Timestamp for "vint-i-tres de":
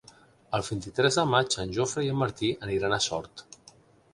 0.69-1.25